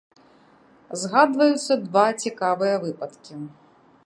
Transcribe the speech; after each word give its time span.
Згадваюцца 1.01 1.73
два 1.85 2.07
цікавыя 2.23 2.75
выпадкі. 2.87 3.33